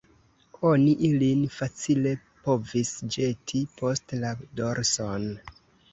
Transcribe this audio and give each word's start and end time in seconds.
Oni 0.69 0.93
ilin 1.09 1.43
facile 1.57 2.13
povis 2.47 2.95
ĵeti 3.17 3.65
post 3.83 4.17
la 4.25 4.33
dorson. 4.61 5.33